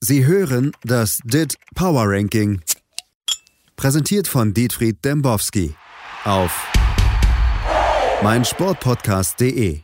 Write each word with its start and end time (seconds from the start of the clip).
Sie 0.00 0.24
hören 0.24 0.70
das 0.84 1.18
DIT 1.24 1.56
Power 1.74 2.04
Ranking. 2.06 2.60
Präsentiert 3.74 4.28
von 4.28 4.54
Dietfried 4.54 5.04
Dembowski 5.04 5.74
auf 6.24 6.52
meinsportpodcast.de. 8.22 9.80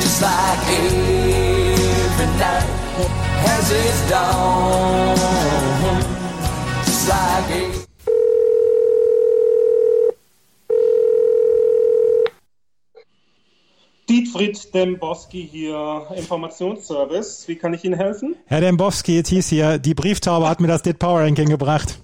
Just 0.00 0.22
like 0.22 0.68
every 0.68 2.26
night 2.38 2.66
has 3.46 3.70
its 3.70 4.10
dawn. 4.10 5.16
Just 6.84 7.08
like 7.08 7.75
Dietfried 14.26 14.74
Dembowski 14.74 15.48
hier, 15.50 16.06
Informationsservice. 16.16 17.46
Wie 17.46 17.56
kann 17.56 17.74
ich 17.74 17.84
Ihnen 17.84 17.94
helfen? 17.94 18.34
Herr 18.46 18.60
Dembowski, 18.60 19.18
es 19.18 19.28
hieß 19.28 19.48
hier, 19.48 19.78
die 19.78 19.94
Brieftaube 19.94 20.48
hat 20.48 20.60
mir 20.60 20.66
das 20.66 20.82
DIT 20.82 20.98
Power 20.98 21.20
Ranking 21.20 21.48
gebracht. 21.48 21.98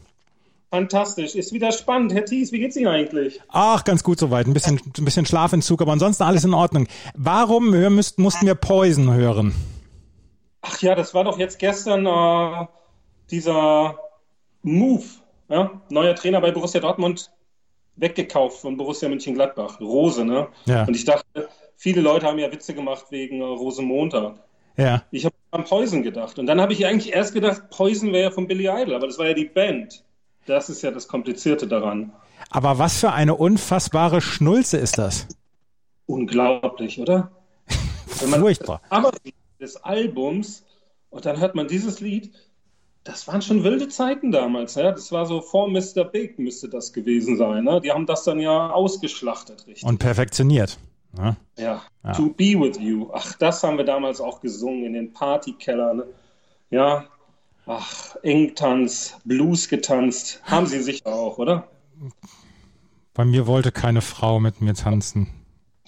Fantastisch. 0.70 1.34
Ist 1.34 1.52
wieder 1.52 1.72
spannend. 1.72 2.14
Herr 2.14 2.24
Thies, 2.24 2.52
wie 2.52 2.60
geht's 2.60 2.76
Ihnen 2.76 2.86
eigentlich? 2.86 3.40
Ach, 3.48 3.84
ganz 3.84 4.04
gut 4.04 4.18
soweit. 4.18 4.46
Ein 4.46 4.54
bisschen, 4.54 4.80
ein 4.96 5.04
bisschen 5.04 5.26
Schlafentzug, 5.26 5.82
aber 5.82 5.92
ansonsten 5.92 6.22
alles 6.22 6.44
in 6.44 6.54
Ordnung. 6.54 6.86
Warum 7.14 7.72
wir 7.72 7.90
müssten, 7.90 8.22
mussten 8.22 8.46
wir 8.46 8.54
Poison 8.54 9.12
hören? 9.12 9.54
Ach 10.62 10.80
ja, 10.80 10.94
das 10.94 11.12
war 11.12 11.24
doch 11.24 11.38
jetzt 11.38 11.58
gestern 11.58 12.06
äh, 12.06 12.66
dieser 13.30 13.98
Move. 14.62 15.04
Ja? 15.48 15.82
Neuer 15.90 16.14
Trainer 16.14 16.40
bei 16.40 16.52
Borussia 16.52 16.80
Dortmund 16.80 17.30
weggekauft 17.96 18.60
von 18.60 18.76
Borussia 18.76 19.08
Mönchengladbach. 19.08 19.80
Rose, 19.80 20.24
ne? 20.24 20.48
Ja. 20.64 20.84
Und 20.84 20.94
ich 20.94 21.04
dachte, 21.04 21.48
viele 21.82 22.00
Leute 22.00 22.26
haben 22.26 22.38
ja 22.38 22.52
Witze 22.52 22.74
gemacht 22.74 23.06
wegen 23.10 23.40
äh, 23.40 23.44
Rosenmontag. 23.44 24.36
Ja. 24.76 25.02
Ich 25.10 25.24
habe 25.24 25.34
an 25.50 25.64
Poison 25.64 26.04
gedacht. 26.04 26.38
Und 26.38 26.46
dann 26.46 26.60
habe 26.60 26.72
ich 26.72 26.86
eigentlich 26.86 27.12
erst 27.12 27.34
gedacht, 27.34 27.70
Poison 27.70 28.12
wäre 28.12 28.24
ja 28.24 28.30
von 28.30 28.46
Billy 28.46 28.68
Idol, 28.68 28.94
aber 28.94 29.08
das 29.08 29.18
war 29.18 29.26
ja 29.26 29.34
die 29.34 29.46
Band. 29.46 30.04
Das 30.46 30.70
ist 30.70 30.82
ja 30.82 30.92
das 30.92 31.08
Komplizierte 31.08 31.66
daran. 31.66 32.12
Aber 32.50 32.78
was 32.78 33.00
für 33.00 33.12
eine 33.12 33.34
unfassbare 33.34 34.20
Schnulze 34.20 34.78
ist 34.78 34.96
das? 34.96 35.26
Unglaublich, 36.06 37.00
oder? 37.00 37.32
Furchtbar. 38.06 38.80
Aber 38.88 39.10
des 39.60 39.76
Albums 39.76 40.64
und 41.10 41.26
dann 41.26 41.40
hört 41.40 41.56
man 41.56 41.66
dieses 41.66 42.00
Lied. 42.00 42.32
Das 43.04 43.26
waren 43.26 43.42
schon 43.42 43.64
wilde 43.64 43.88
Zeiten 43.88 44.30
damals. 44.30 44.76
Ja? 44.76 44.92
Das 44.92 45.10
war 45.10 45.26
so 45.26 45.40
vor 45.40 45.68
Mr. 45.68 46.04
Big 46.04 46.38
müsste 46.38 46.68
das 46.68 46.92
gewesen 46.92 47.36
sein. 47.36 47.64
Ne? 47.64 47.80
Die 47.80 47.90
haben 47.90 48.06
das 48.06 48.22
dann 48.22 48.38
ja 48.38 48.70
ausgeschlachtet, 48.70 49.66
richtig? 49.66 49.84
Und 49.84 49.98
perfektioniert. 49.98 50.78
Ne? 51.16 51.36
Ja. 51.58 51.82
ja. 52.04 52.12
To 52.12 52.30
be 52.30 52.58
with 52.58 52.78
you. 52.78 53.10
Ach, 53.12 53.34
das 53.34 53.62
haben 53.62 53.76
wir 53.76 53.84
damals 53.84 54.20
auch 54.20 54.40
gesungen 54.40 54.84
in 54.84 54.92
den 54.94 55.12
Partykellern. 55.12 56.04
Ja. 56.70 57.04
Ach, 57.66 58.16
Engtanz, 58.22 59.16
Blues 59.24 59.68
getanzt. 59.68 60.40
Haben 60.44 60.66
Sie 60.66 60.80
sicher 60.80 61.06
auch, 61.06 61.38
oder? 61.38 61.68
Bei 63.14 63.24
mir 63.24 63.46
wollte 63.46 63.70
keine 63.70 64.00
Frau 64.00 64.40
mit 64.40 64.60
mir 64.60 64.74
tanzen. 64.74 65.28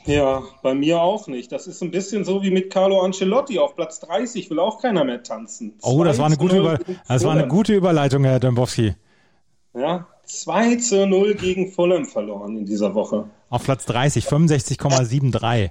Ja, 0.05 0.43
bei 0.63 0.75
mir 0.75 1.01
auch 1.01 1.27
nicht. 1.27 1.51
Das 1.51 1.67
ist 1.67 1.83
ein 1.83 1.91
bisschen 1.91 2.25
so 2.25 2.43
wie 2.43 2.51
mit 2.51 2.71
Carlo 2.71 3.01
Ancelotti 3.01 3.59
auf 3.59 3.75
Platz 3.75 4.01
30 4.01 4.51
will 4.51 4.59
auch 4.59 4.83
keiner 4.83 5.05
mehr 5.05 5.23
tanzen. 5.23 5.79
Oh, 5.83 6.05
das 6.05 6.19
war 6.19 6.27
eine 6.27 6.37
gute, 6.37 6.59
Über 6.59 6.79
das 7.09 7.25
war 7.25 7.33
eine 7.33 7.49
gute 7.49 7.75
Überleitung, 7.75 8.25
Herr 8.25 8.39
Dembowski. 8.39 8.95
Ja, 9.73 10.07
2 10.27 10.77
zu 10.77 11.07
0 11.07 11.35
gegen 11.35 11.71
Fulham 11.71 12.07
verloren 12.07 12.57
in 12.57 12.67
dieser 12.67 12.95
Woche. 12.95 13.29
Auf 13.51 13.65
Platz 13.65 13.85
30, 13.87 14.27
65,73. 14.27 15.71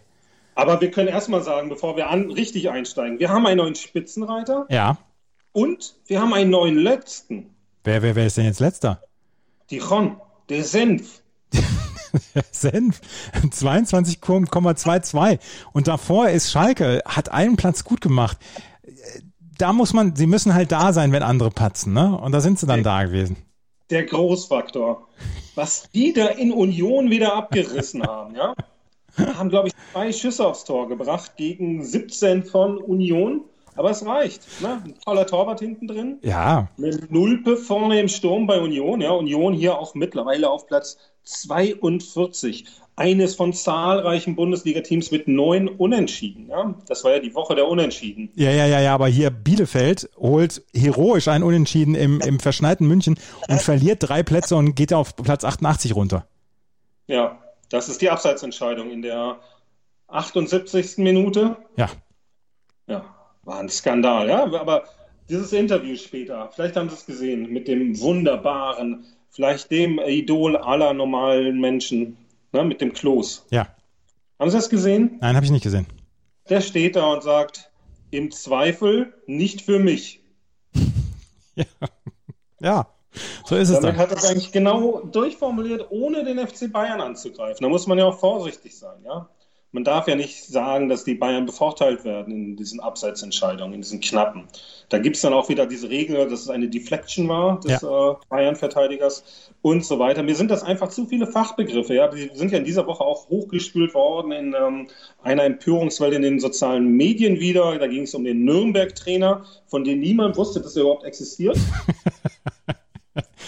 Aber 0.55 0.81
wir 0.81 0.91
können 0.91 1.07
erstmal 1.09 1.43
sagen, 1.43 1.69
bevor 1.69 1.97
wir 1.97 2.09
an, 2.09 2.31
richtig 2.31 2.69
einsteigen, 2.69 3.19
wir 3.19 3.29
haben 3.29 3.45
einen 3.45 3.57
neuen 3.57 3.75
Spitzenreiter. 3.75 4.65
Ja. 4.69 4.97
Und 5.51 5.95
wir 6.07 6.21
haben 6.21 6.33
einen 6.33 6.49
neuen 6.49 6.77
Letzten. 6.77 7.49
Wer, 7.83 8.01
wer, 8.01 8.15
wer 8.15 8.25
ist 8.25 8.37
denn 8.37 8.45
jetzt 8.45 8.59
Letzter? 8.59 9.03
Dijon, 9.69 10.17
der 10.49 10.63
Senf. 10.63 11.21
Senf, 12.51 13.01
22,22. 13.49 15.39
Und 15.73 15.87
davor 15.87 16.29
ist 16.29 16.51
Schalke, 16.51 17.01
hat 17.05 17.29
einen 17.29 17.55
Platz 17.55 17.83
gut 17.83 18.01
gemacht. 18.01 18.37
Da 19.57 19.73
muss 19.73 19.93
man, 19.93 20.15
sie 20.15 20.27
müssen 20.27 20.53
halt 20.53 20.71
da 20.71 20.93
sein, 20.93 21.11
wenn 21.11 21.23
andere 21.23 21.51
patzen, 21.51 21.93
ne? 21.93 22.17
Und 22.17 22.31
da 22.31 22.41
sind 22.41 22.59
sie 22.59 22.65
dann 22.65 22.83
der, 22.83 22.91
da 22.91 23.03
gewesen. 23.03 23.37
Der 23.89 24.05
Großfaktor. 24.05 25.07
Was 25.55 25.89
die 25.93 26.13
da 26.13 26.27
in 26.27 26.51
Union 26.51 27.09
wieder 27.09 27.35
abgerissen 27.35 28.03
haben, 28.03 28.35
ja? 28.35 28.55
Haben, 29.17 29.49
glaube 29.49 29.67
ich, 29.67 29.73
zwei 29.91 30.11
Schüsse 30.11 30.47
aufs 30.47 30.63
Tor 30.63 30.87
gebracht 30.87 31.37
gegen 31.37 31.83
17 31.83 32.43
von 32.43 32.77
Union. 32.77 33.41
Aber 33.75 33.89
es 33.89 34.05
reicht. 34.05 34.61
Ne? 34.61 34.81
Ein 34.85 34.95
toller 35.03 35.25
Torwart 35.25 35.59
hinten 35.59 35.87
drin. 35.87 36.19
Ja. 36.21 36.67
Eine 36.77 36.99
Nulpe 37.09 37.57
vorne 37.57 37.99
im 37.99 38.07
Sturm 38.07 38.47
bei 38.47 38.59
Union. 38.59 39.01
Ja, 39.01 39.11
Union 39.11 39.53
hier 39.53 39.77
auch 39.77 39.95
mittlerweile 39.95 40.49
auf 40.49 40.67
Platz 40.67 40.97
42. 41.23 42.65
Eines 42.95 43.35
von 43.35 43.53
zahlreichen 43.53 44.35
Bundesliga-Teams 44.35 45.09
mit 45.11 45.27
neun 45.27 45.67
Unentschieden. 45.67 46.49
Ja? 46.49 46.75
Das 46.87 47.03
war 47.03 47.11
ja 47.13 47.19
die 47.19 47.33
Woche 47.33 47.55
der 47.55 47.67
Unentschieden. 47.67 48.29
Ja, 48.35 48.51
ja, 48.51 48.67
ja, 48.67 48.81
ja, 48.81 48.93
aber 48.93 49.07
hier 49.07 49.31
Bielefeld 49.31 50.09
holt 50.15 50.63
heroisch 50.75 51.27
ein 51.27 51.41
Unentschieden 51.41 51.95
im, 51.95 52.21
im 52.21 52.39
verschneiten 52.39 52.87
München 52.87 53.17
und 53.47 53.61
verliert 53.61 53.97
drei 54.01 54.21
Plätze 54.21 54.55
und 54.55 54.75
geht 54.75 54.93
auf 54.93 55.15
Platz 55.15 55.43
88 55.43 55.95
runter. 55.95 56.27
Ja, 57.07 57.39
das 57.69 57.89
ist 57.89 58.01
die 58.01 58.09
Abseitsentscheidung 58.09 58.91
in 58.91 59.01
der 59.01 59.39
78. 60.07 60.99
Minute. 60.99 61.57
Ja. 61.75 61.89
Ja, 62.87 63.05
war 63.43 63.59
ein 63.59 63.69
Skandal, 63.69 64.27
ja. 64.29 64.43
Aber 64.43 64.83
dieses 65.29 65.53
Interview 65.53 65.95
später, 65.95 66.49
vielleicht 66.53 66.75
haben 66.75 66.89
Sie 66.89 66.95
es 66.95 67.05
gesehen, 67.05 67.51
mit 67.51 67.67
dem 67.67 67.99
wunderbaren, 67.99 69.05
vielleicht 69.31 69.71
dem 69.71 69.99
Idol 69.99 70.57
aller 70.57 70.93
normalen 70.93 71.59
Menschen, 71.59 72.17
ne, 72.53 72.63
mit 72.63 72.81
dem 72.81 72.93
Klos. 72.93 73.45
Ja. 73.49 73.67
Haben 74.39 74.49
Sie 74.49 74.57
das 74.57 74.69
gesehen? 74.69 75.17
Nein, 75.21 75.35
habe 75.35 75.45
ich 75.45 75.51
nicht 75.51 75.63
gesehen. 75.63 75.87
Der 76.49 76.61
steht 76.61 76.95
da 76.95 77.11
und 77.13 77.23
sagt, 77.23 77.71
im 78.11 78.31
Zweifel 78.31 79.13
nicht 79.25 79.61
für 79.61 79.79
mich. 79.79 80.21
ja. 81.55 81.65
ja. 82.59 82.87
So 83.45 83.55
ist 83.55 83.69
es 83.69 83.75
Damit 83.75 83.95
dann. 83.95 83.97
hat 83.97 84.11
er 84.11 84.17
es 84.17 84.25
eigentlich 84.25 84.51
genau 84.51 85.01
durchformuliert, 85.01 85.87
ohne 85.91 86.23
den 86.23 86.39
FC 86.39 86.71
Bayern 86.71 86.99
anzugreifen. 86.99 87.61
Da 87.61 87.69
muss 87.69 87.85
man 87.85 87.97
ja 87.97 88.05
auch 88.05 88.19
vorsichtig 88.19 88.77
sein, 88.77 89.03
ja. 89.03 89.29
Man 89.73 89.83
darf 89.83 90.07
ja 90.07 90.15
nicht 90.15 90.45
sagen, 90.45 90.87
dass 90.87 91.03
die 91.03 91.15
Bayern 91.15 91.47
bevorteilt 91.47 92.05
werden 92.05 92.31
in 92.31 92.55
diesen 92.55 92.79
Abseitsentscheidungen, 92.79 93.73
in 93.73 93.81
diesen 93.81 94.01
knappen. 94.01 94.43
Da 94.89 94.99
gibt 94.99 95.15
es 95.15 95.23
dann 95.23 95.33
auch 95.33 95.49
wieder 95.49 95.65
diese 95.65 95.89
Regel, 95.89 96.29
dass 96.29 96.41
es 96.41 96.49
eine 96.49 96.69
Deflection 96.69 97.27
war 97.27 97.59
des 97.59 97.81
ja. 97.81 98.11
äh, 98.11 98.15
Bayern-Verteidigers 98.29 99.23
und 99.63 99.83
so 99.83 99.97
weiter. 99.97 100.21
Mir 100.21 100.35
sind 100.35 100.51
das 100.51 100.61
einfach 100.61 100.89
zu 100.89 101.07
viele 101.07 101.25
Fachbegriffe. 101.25 101.95
Ja, 101.95 102.07
die 102.07 102.29
sind 102.35 102.51
ja 102.51 102.59
in 102.59 102.65
dieser 102.65 102.85
Woche 102.85 103.03
auch 103.03 103.29
hochgespült 103.29 103.95
worden 103.95 104.31
in 104.31 104.53
ähm, 104.53 104.89
einer 105.23 105.43
Empörungswelle 105.43 106.17
in 106.17 106.21
den 106.21 106.39
sozialen 106.39 106.89
Medien 106.89 107.39
wieder. 107.39 107.75
Da 107.79 107.87
ging 107.87 108.03
es 108.03 108.13
um 108.13 108.23
den 108.23 108.45
Nürnberg-Trainer, 108.45 109.43
von 109.65 109.83
dem 109.83 109.99
niemand 109.99 110.37
wusste, 110.37 110.61
dass 110.61 110.75
er 110.75 110.83
überhaupt 110.83 111.03
existiert. 111.03 111.57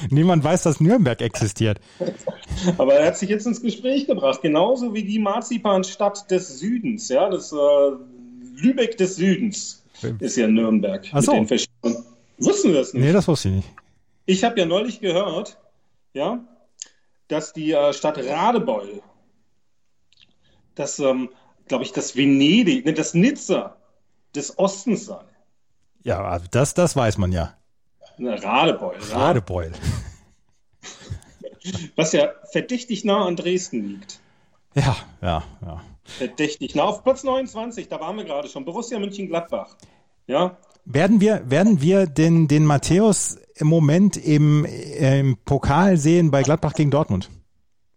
Niemand 0.09 0.43
weiß, 0.43 0.63
dass 0.63 0.79
Nürnberg 0.79 1.21
existiert. 1.21 1.79
Aber 2.77 2.95
er 2.95 3.07
hat 3.07 3.17
sich 3.17 3.29
jetzt 3.29 3.45
ins 3.45 3.61
Gespräch 3.61 4.07
gebracht, 4.07 4.41
genauso 4.41 4.93
wie 4.93 5.03
die 5.03 5.19
Marzipanstadt 5.19 6.29
des 6.31 6.59
Südens, 6.59 7.09
ja, 7.09 7.29
das 7.29 7.51
äh, 7.51 7.55
Lübeck 8.55 8.97
des 8.97 9.15
Südens 9.15 9.83
ist 10.19 10.37
ja 10.37 10.47
Nürnberg. 10.47 11.05
Ach 11.11 11.21
so. 11.21 11.33
Wussten 12.37 12.71
wir 12.71 12.79
das 12.79 12.93
nicht? 12.93 13.03
Nee, 13.03 13.13
das 13.13 13.27
wusste 13.27 13.49
ich 13.49 13.55
nicht. 13.55 13.69
Ich 14.25 14.43
habe 14.43 14.59
ja 14.59 14.65
neulich 14.65 14.99
gehört, 14.99 15.57
ja, 16.13 16.43
dass 17.27 17.53
die 17.53 17.71
äh, 17.71 17.93
Stadt 17.93 18.17
Radebeul, 18.17 19.01
das, 20.75 20.99
ähm, 20.99 21.29
glaube 21.67 21.83
ich, 21.83 21.93
das 21.93 22.15
Venedig, 22.15 22.85
ne, 22.85 22.93
das 22.93 23.13
Nizza 23.13 23.77
des 24.35 24.57
Ostens 24.59 25.05
sei. 25.05 25.23
Ja, 26.03 26.39
das, 26.51 26.73
das 26.73 26.95
weiß 26.95 27.17
man 27.17 27.31
ja. 27.31 27.55
Ne, 28.17 28.41
Radebeul. 28.41 28.95
Radebeul. 29.11 29.71
Was 31.95 32.11
ja 32.11 32.29
verdächtig 32.51 33.03
nah 33.03 33.25
an 33.25 33.35
Dresden 33.35 33.87
liegt. 33.87 34.19
Ja, 34.75 34.95
ja, 35.21 35.43
ja. 35.61 35.81
Verdächtig 36.03 36.75
nah. 36.75 36.83
Auf 36.83 37.03
Platz 37.03 37.23
29, 37.23 37.87
da 37.87 37.99
waren 37.99 38.17
wir 38.17 38.25
gerade 38.25 38.47
schon. 38.47 38.65
Borussia 38.65 38.99
München-Gladbach. 38.99 39.75
Ja. 40.27 40.57
Werden 40.85 41.19
wir, 41.19 41.49
werden 41.49 41.81
wir 41.81 42.05
den, 42.05 42.47
den 42.47 42.65
Matthäus 42.65 43.39
im 43.55 43.67
Moment 43.67 44.17
im, 44.17 44.65
im 44.65 45.37
Pokal 45.43 45.97
sehen 45.97 46.29
bei 46.29 46.43
Gladbach 46.43 46.73
gegen 46.73 46.91
Dortmund? 46.91 47.31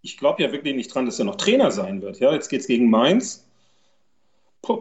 Ich 0.01 0.17
glaube 0.17 0.43
ja 0.43 0.53
wirklich 0.53 0.75
nicht 0.75 0.95
dran, 0.95 1.05
dass 1.05 1.19
er 1.19 1.27
noch 1.27 1.37
Trainer 1.37 1.71
sein 1.71 2.01
wird. 2.01 2.21
Ja, 2.21 2.33
jetzt 2.33 2.49
geht 2.49 2.63
es 2.63 2.67
gegen 2.67 2.89
Mainz. 2.89 3.45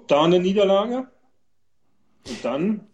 Da 0.07 0.23
eine 0.23 0.39
Niederlage. 0.39 1.07
Und 2.27 2.45
dann 2.45 2.87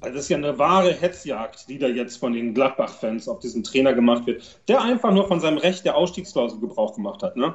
Also 0.00 0.14
das 0.14 0.24
ist 0.24 0.28
ja 0.28 0.36
eine 0.36 0.58
wahre 0.58 0.92
Hetzjagd, 0.92 1.68
die 1.68 1.78
da 1.78 1.86
jetzt 1.86 2.16
von 2.16 2.32
den 2.32 2.54
Gladbach-Fans 2.54 3.28
auf 3.28 3.40
diesen 3.40 3.64
Trainer 3.64 3.94
gemacht 3.94 4.26
wird, 4.26 4.60
der 4.68 4.82
einfach 4.82 5.12
nur 5.12 5.28
von 5.28 5.40
seinem 5.40 5.58
Recht 5.58 5.84
der 5.84 5.96
Ausstiegsklausel 5.96 6.60
Gebrauch 6.60 6.94
gemacht 6.94 7.22
hat. 7.22 7.36
Ne? 7.36 7.54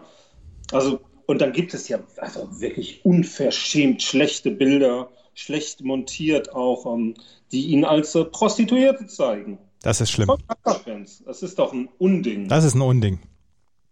Also, 0.72 1.00
und 1.26 1.42
dann 1.42 1.54
gibt 1.54 1.74
es 1.74 1.88
ja 1.88 2.00
also 2.18 2.48
wirklich 2.60 3.06
unverschämt 3.06 4.02
schlechte 4.02 4.52
Bilder, 4.52 5.10
schlecht 5.34 5.82
montiert 5.84 6.54
auch, 6.54 6.86
um, 6.86 7.10
ähm, 7.10 7.14
die 7.52 7.68
ihn 7.68 7.86
als 7.86 8.16
äh, 8.16 8.26
Prostituierte 8.26 9.08
zeigen. 9.08 9.60
Das 9.82 10.02
ist 10.02 10.12
schlimm. 10.12 10.32
Das 11.26 11.42
ist 11.42 11.60
doch 11.60 11.72
ein 11.72 11.90
Unding. 11.98 12.48
Das 12.48 12.64
ist 12.64 12.76
ein 12.76 12.82
Unding. 12.82 13.20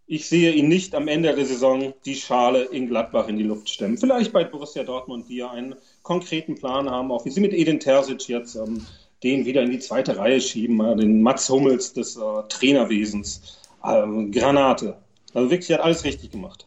Ich 0.06 0.28
sehe 0.28 0.54
ihn 0.54 0.68
nicht 0.68 0.96
am 0.96 1.08
Ende 1.08 1.34
der 1.36 1.46
Saison 1.46 1.94
die 2.06 2.16
Schale 2.16 2.64
in 2.64 2.88
Gladbach 2.88 3.28
in 3.28 3.38
die 3.38 3.44
Luft 3.44 3.70
stemmen. 3.70 3.98
Vielleicht 3.98 4.32
bei 4.32 4.44
Borussia 4.46 4.84
Dortmund, 4.84 5.28
die 5.30 5.38
ja 5.38 5.52
einen 5.52 5.76
konkreten 6.08 6.56
Plan 6.56 6.90
haben, 6.90 7.12
auch 7.12 7.26
wie 7.26 7.30
sie 7.30 7.42
mit 7.42 7.52
Edin 7.52 7.82
Terzic 7.82 8.30
jetzt 8.30 8.56
ähm, 8.56 8.86
den 9.24 9.46
wieder 9.46 9.62
in 9.62 9.72
die 9.72 9.80
zweite 9.80 10.18
Reihe 10.18 10.40
schieben, 10.40 10.80
äh, 10.80 10.96
den 10.96 11.22
Mats 11.22 11.50
Hummels 11.50 11.92
des 11.92 12.16
äh, 12.16 12.22
Trainerwesens. 12.48 13.60
Ähm, 13.84 14.32
Granate. 14.32 14.96
Also 15.34 15.52
wirklich 15.52 15.70
hat 15.72 15.82
alles 15.82 16.06
richtig 16.06 16.32
gemacht. 16.32 16.66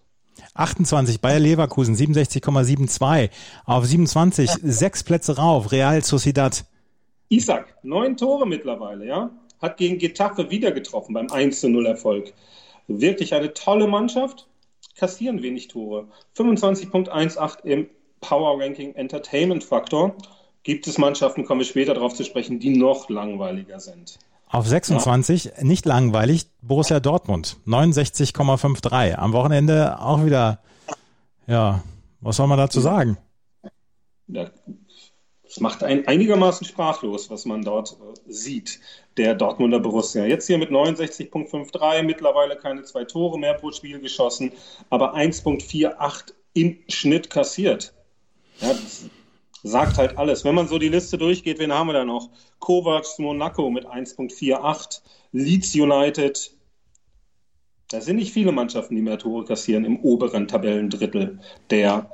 28 0.55 1.23
Bayer 1.23 1.39
Leverkusen 1.39 1.95
67,72 1.97 3.31
auf 3.65 3.87
27 3.87 4.51
ja. 4.51 4.57
sechs 4.63 5.05
Plätze 5.05 5.37
rauf 5.37 5.73
Real 5.73 6.05
Sociedad. 6.05 6.65
Isaac 7.31 7.77
neun 7.83 8.19
Tore 8.19 8.47
mittlerweile, 8.47 9.07
ja, 9.07 9.31
hat 9.63 9.79
gegen 9.79 9.99
Getafe 9.99 10.51
wieder 10.51 10.71
getroffen 10.73 11.15
beim 11.15 11.31
1 11.31 11.63
0 11.63 11.87
Erfolg. 11.87 12.35
Wirklich 12.89 13.33
eine 13.33 13.55
tolle 13.55 13.87
Mannschaft, 13.87 14.49
kassieren 14.97 15.43
wenig 15.43 15.69
Tore. 15.69 16.09
25.18 16.37 17.65
im 17.65 17.89
Power 18.21 18.61
Ranking 18.61 18.95
Entertainment 18.95 19.65
Faktor. 19.65 20.15
Gibt 20.63 20.87
es 20.87 20.99
Mannschaften, 20.99 21.45
kommen 21.45 21.61
wir 21.61 21.67
später 21.67 21.95
darauf 21.95 22.15
zu 22.15 22.25
sprechen, 22.25 22.61
die 22.61 22.77
noch 22.77 23.09
langweiliger 23.09 23.81
sind. 23.81 24.19
Auf 24.49 24.67
26, 24.67 25.45
ja. 25.45 25.53
nicht 25.63 25.87
langweilig, 25.87 26.47
Borussia 26.61 27.01
Dortmund, 27.01 27.57
69,53. 27.67 29.15
Am 29.15 29.33
Wochenende 29.33 30.01
auch 30.01 30.25
wieder, 30.25 30.59
ja, 31.47 31.83
was 32.21 32.37
soll 32.37 32.49
man 32.49 32.59
dazu 32.59 32.81
sagen? 32.81 33.17
Ja, 34.27 34.51
es 35.51 35.61
macht 35.61 35.83
ein, 35.83 36.07
einigermaßen 36.07 36.65
sprachlos, 36.67 37.29
was 37.31 37.45
man 37.45 37.63
dort 37.63 37.93
äh, 37.93 38.33
sieht, 38.33 38.81
der 39.17 39.35
Dortmunder 39.35 39.81
Borussia. 39.81 40.25
Jetzt 40.25 40.47
hier 40.47 40.59
mit 40.59 40.71
69,53, 40.71 42.03
mittlerweile 42.03 42.57
keine 42.57 42.83
zwei 42.85 43.05
Tore 43.05 43.39
mehr 43.39 43.55
pro 43.55 43.73
Spiel 43.73 44.01
geschossen, 44.01 44.53
aber 44.91 45.17
1,48 45.17 46.33
im 46.55 46.79
Schnitt 46.89 47.31
kassiert. 47.31 47.95
Ja, 48.61 48.69
das 48.69 49.05
sagt 49.63 49.99
halt 49.99 50.19
alles. 50.19 50.45
Wenn 50.45 50.55
man 50.55 50.69
so 50.69 50.79
die 50.79 50.89
Liste 50.89 51.19
durchgeht, 51.19 51.59
wen 51.59 51.73
haben 51.73 51.89
wir 51.89 51.95
da 51.95 52.05
noch? 52.05 52.31
Kovac 52.59 53.07
Monaco 53.19 53.71
mit 53.71 53.87
1,48, 53.87 55.01
Leeds 55.33 55.75
United. 55.75 56.53
Da 57.89 58.01
sind 58.01 58.17
nicht 58.17 58.33
viele 58.33 58.53
Mannschaften, 58.53 58.95
die 58.95 59.03
mehr 59.03 59.19
Tore 59.19 59.45
kassieren 59.45 59.85
im 59.85 59.99
oberen 60.01 60.47
Tabellendrittel 60.47 61.41
der 61.71 62.11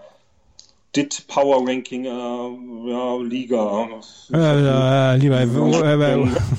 DIT 0.96 1.26
Power 1.28 1.68
Ranking 1.68 2.04
äh, 2.06 2.90
ja, 2.90 3.16
Liga. 3.18 3.88
Äh, 4.32 4.36
äh, 4.36 5.16
lieber 5.16 5.40
äh, 5.40 5.44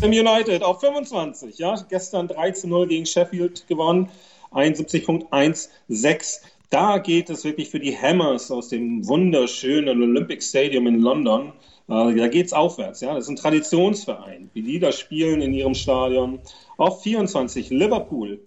United 0.04 0.62
auf 0.62 0.80
25, 0.80 1.58
ja, 1.58 1.76
gestern 1.90 2.28
3 2.28 2.52
zu 2.52 2.68
0 2.68 2.88
gegen 2.88 3.06
Sheffield 3.08 3.68
gewonnen, 3.68 4.10
71.16. 4.52 6.40
Da 6.70 6.98
geht 6.98 7.30
es 7.30 7.44
wirklich 7.44 7.70
für 7.70 7.80
die 7.80 7.98
Hammers 7.98 8.52
aus 8.52 8.70
dem 8.70 9.08
wunderschönen 9.08 10.02
Olympic 10.02 10.42
Stadium 10.42 10.88
in 10.88 11.00
London. 11.00 11.54
Äh, 11.88 12.16
da 12.16 12.28
geht 12.28 12.48
es 12.48 12.54
aufwärts, 12.54 13.02
ja. 13.02 13.14
Das 13.14 13.26
ist 13.26 13.30
ein 13.30 13.36
Traditionsverein, 13.38 14.50
wie 14.54 14.62
die 14.62 14.80
da 14.80 14.92
spielen 14.92 15.42
in 15.42 15.54
ihrem 15.54 15.76
Stadion. 15.76 16.40
Auf 16.78 17.04
24 17.04 17.70
Liverpool 17.70 18.40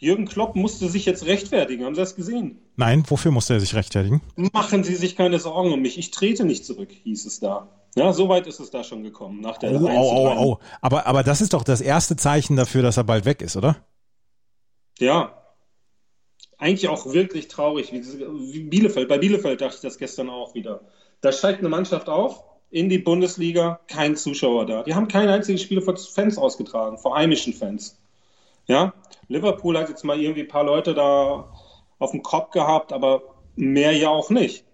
Jürgen 0.00 0.26
Klopp 0.26 0.54
musste 0.54 0.88
sich 0.88 1.04
jetzt 1.06 1.26
rechtfertigen. 1.26 1.84
Haben 1.84 1.94
Sie 1.94 2.00
das 2.00 2.14
gesehen? 2.14 2.58
Nein, 2.76 3.02
wofür 3.08 3.32
musste 3.32 3.54
er 3.54 3.60
sich 3.60 3.74
rechtfertigen? 3.74 4.22
Machen 4.52 4.84
Sie 4.84 4.94
sich 4.94 5.16
keine 5.16 5.40
Sorgen 5.40 5.72
um 5.72 5.82
mich. 5.82 5.98
Ich 5.98 6.12
trete 6.12 6.44
nicht 6.44 6.64
zurück, 6.64 6.90
hieß 7.02 7.26
es 7.26 7.40
da. 7.40 7.68
Ja, 7.96 8.12
so 8.12 8.28
weit 8.28 8.46
ist 8.46 8.60
es 8.60 8.70
da 8.70 8.84
schon 8.84 9.02
gekommen. 9.02 9.40
Nach 9.40 9.58
der 9.58 9.72
oh, 9.72 9.88
oh, 9.90 9.90
oh, 9.90 10.34
oh. 10.38 10.58
Aber, 10.80 11.06
aber 11.06 11.24
das 11.24 11.40
ist 11.40 11.52
doch 11.52 11.64
das 11.64 11.80
erste 11.80 12.14
Zeichen 12.14 12.54
dafür, 12.54 12.82
dass 12.82 12.96
er 12.96 13.04
bald 13.04 13.24
weg 13.24 13.42
ist, 13.42 13.56
oder? 13.56 13.76
Ja. 15.00 15.37
Eigentlich 16.58 16.88
auch 16.88 17.12
wirklich 17.12 17.48
traurig. 17.48 17.92
Wie 17.92 18.60
Bielefeld. 18.60 19.08
Bei 19.08 19.18
Bielefeld 19.18 19.60
dachte 19.60 19.76
ich 19.76 19.80
das 19.80 19.98
gestern 19.98 20.28
auch 20.28 20.54
wieder. 20.54 20.80
Da 21.20 21.32
steigt 21.32 21.60
eine 21.60 21.68
Mannschaft 21.68 22.08
auf 22.08 22.42
in 22.70 22.88
die 22.88 22.98
Bundesliga, 22.98 23.80
kein 23.86 24.16
Zuschauer 24.16 24.66
da. 24.66 24.82
Die 24.82 24.94
haben 24.94 25.08
kein 25.08 25.28
einziges 25.28 25.62
Spiel 25.62 25.80
vor 25.80 25.96
Fans 25.96 26.36
ausgetragen, 26.36 26.98
vor 26.98 27.16
heimischen 27.16 27.54
Fans. 27.54 27.98
Ja, 28.66 28.92
Liverpool 29.28 29.78
hat 29.78 29.88
jetzt 29.88 30.04
mal 30.04 30.20
irgendwie 30.20 30.42
ein 30.42 30.48
paar 30.48 30.64
Leute 30.64 30.94
da 30.94 31.50
auf 31.98 32.10
dem 32.10 32.22
Kopf 32.22 32.50
gehabt, 32.50 32.92
aber 32.92 33.22
mehr 33.56 33.92
ja 33.92 34.10
auch 34.10 34.30
nicht. 34.30 34.64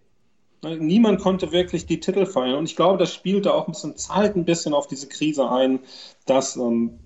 Niemand 0.62 1.20
konnte 1.20 1.52
wirklich 1.52 1.86
die 1.86 2.00
Titel 2.00 2.26
feiern. 2.26 2.56
Und 2.56 2.64
ich 2.64 2.76
glaube, 2.76 2.98
das 2.98 3.12
spielte 3.12 3.52
auch 3.52 3.68
ein 3.68 3.72
bisschen, 3.72 3.96
zahlt 3.96 4.34
ein 4.34 4.46
bisschen 4.46 4.72
auf 4.72 4.86
diese 4.86 5.08
Krise 5.08 5.50
ein, 5.50 5.80
dass 6.26 6.56
ähm, 6.56 6.98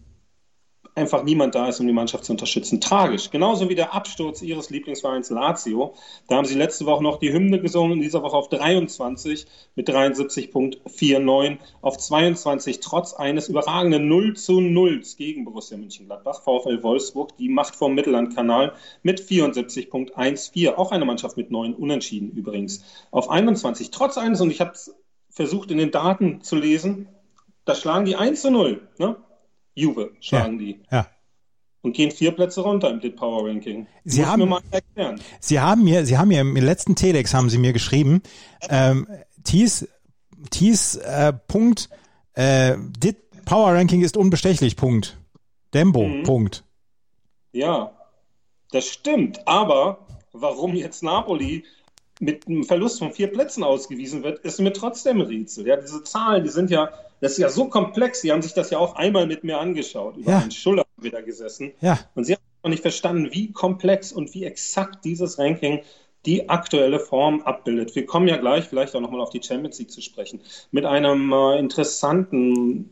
einfach 0.95 1.23
niemand 1.23 1.55
da 1.55 1.69
ist, 1.69 1.81
um 1.81 1.87
die 1.87 1.93
Mannschaft 1.93 2.25
zu 2.25 2.33
unterstützen. 2.33 2.81
Tragisch. 2.81 3.31
Genauso 3.31 3.69
wie 3.69 3.75
der 3.75 3.95
Absturz 3.95 4.43
ihres 4.43 4.71
Lieblingsvereins 4.71 5.31
Lazio. 5.31 5.95
Da 6.29 6.37
haben 6.37 6.45
sie 6.45 6.57
letzte 6.57 6.87
Woche 6.87 7.03
noch 7.03 7.19
die 7.19 7.33
Hymne 7.33 7.61
gesungen, 7.61 7.95
in 7.95 8.01
dieser 8.01 8.23
Woche 8.23 8.37
auf 8.37 8.49
23 8.49 9.47
mit 9.75 9.89
73.49 9.89 11.59
auf 11.81 11.99
22, 11.99 12.81
trotz 12.81 13.15
eines 13.15 13.49
überragenden 13.49 14.09
0 14.09 14.37
zu 14.37 14.61
0 14.61 15.03
gegen 15.17 15.45
Borussia 15.45 15.77
Mönchengladbach. 15.77 16.43
VfL 16.43 16.83
Wolfsburg, 16.83 17.37
die 17.37 17.49
Macht 17.49 17.77
vom 17.77 17.95
Mittellandkanal 17.95 18.73
mit 19.03 19.21
74.14. 19.21 20.75
Auch 20.75 20.93
eine 20.93 21.05
Mannschaft 21.05 21.37
mit 21.37 21.51
neun 21.51 21.75
Unentschieden 21.75 22.33
übrigens. 22.33 22.85
Auf 23.11 23.31
21, 23.31 23.91
trotz 23.91 24.19
eines, 24.19 24.41
und 24.41 24.51
ich 24.51 24.61
habe 24.61 24.73
versucht 25.31 25.71
in 25.71 25.79
den 25.79 25.91
Daten 25.91 26.41
zu 26.41 26.57
lesen, 26.57 27.09
da 27.65 27.75
schlagen 27.75 28.07
die 28.07 28.17
1 28.17 28.41
zu 28.41 28.51
0. 28.51 28.81
Ne? 28.99 29.17
Juve 29.79 30.13
schlagen 30.21 30.55
ja, 30.55 30.59
die. 30.59 30.81
Ja. 30.91 31.07
Und 31.83 31.93
gehen 31.93 32.11
vier 32.11 32.33
Plätze 32.33 32.61
runter 32.61 32.91
im 32.91 32.99
Blit 32.99 33.17
Power 33.17 33.49
Ranking. 33.49 33.87
Sie 34.05 34.27
haben, 34.27 34.41
mir 34.41 34.47
mal 34.47 34.63
erklären. 34.71 35.21
Sie 35.41 35.61
haben 35.61 35.85
mir, 35.85 36.05
Sie 36.05 36.19
haben 36.19 36.29
mir 36.29 36.41
im 36.41 36.57
letzten 36.57 36.97
Telex 36.97 37.33
haben 37.35 37.49
Sie 37.49 37.59
mir 37.59 37.73
geschrieben, 37.73 38.23
ähm, 38.69 39.07
Thies, 39.45 39.89
Thies, 40.51 40.97
äh, 40.97 41.33
Punkt, 41.33 41.89
äh, 42.35 42.77
Dit 42.99 43.45
Power 43.45 43.73
Ranking 43.73 44.03
ist 44.03 44.17
unbestechlich, 44.17 44.77
Punkt. 44.77 45.17
Dembo, 45.73 46.07
mhm. 46.07 46.23
Punkt. 46.25 46.65
Ja, 47.53 47.93
das 48.71 48.87
stimmt. 48.87 49.47
Aber 49.47 50.07
warum 50.33 50.75
jetzt 50.75 51.03
Napoli 51.03 51.65
mit 52.21 52.47
einem 52.47 52.65
Verlust 52.65 52.99
von 52.99 53.13
vier 53.13 53.29
Plätzen 53.29 53.63
ausgewiesen 53.63 54.23
wird, 54.23 54.41
ist 54.41 54.61
mir 54.61 54.73
trotzdem 54.73 55.21
ein 55.21 55.27
Rätsel. 55.27 55.67
Ja, 55.67 55.77
diese 55.77 56.03
Zahlen, 56.03 56.45
die 56.45 56.51
sind 56.51 56.71
ja 56.71 56.91
das 57.21 57.33
ist 57.33 57.39
ja 57.39 57.49
so 57.49 57.69
komplex. 57.69 58.21
Sie 58.21 58.33
haben 58.33 58.43
sich 58.43 58.55
das 58.55 58.71
ja 58.71 58.79
auch 58.79 58.97
einmal 58.97 59.27
mit 59.27 59.45
mir 59.45 59.59
angeschaut. 59.59 60.17
Über 60.17 60.31
ja. 60.31 60.39
einen 60.39 60.51
Schuller 60.51 60.87
wieder 60.97 61.23
gesessen. 61.23 61.73
Ja. 61.81 61.99
Und 62.15 62.25
Sie 62.25 62.35
haben 62.35 62.43
noch 62.63 62.71
nicht 62.71 62.83
verstanden, 62.83 63.31
wie 63.33 63.53
komplex 63.53 64.13
und 64.13 64.35
wie 64.35 64.45
exakt 64.45 65.05
dieses 65.05 65.39
Ranking 65.39 65.83
die 66.27 66.49
aktuelle 66.49 67.01
Form 67.01 67.43
abbildet. 67.43 67.95
Wir 67.95 68.07
kommen 68.07 68.29
ja 68.29 68.37
gleich 68.37 68.67
vielleicht 68.67 68.95
auch 68.95 69.01
nochmal 69.01 69.21
auf 69.21 69.31
die 69.31 69.43
Champions 69.43 69.79
League 69.79 69.91
zu 69.91 70.01
sprechen. 70.01 70.41
Mit 70.71 70.85
einem 70.85 71.33
äh, 71.33 71.59
interessanten, 71.59 72.91